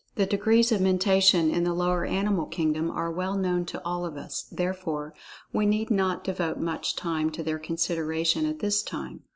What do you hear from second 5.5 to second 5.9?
we